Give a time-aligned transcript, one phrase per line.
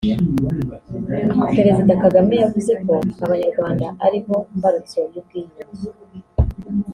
[1.55, 5.63] Perezida Kagame yavuze ko Abanyarwanda aribo mbarutso y’ubwiyunge